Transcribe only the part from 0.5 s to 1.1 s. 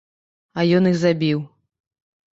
А ён іх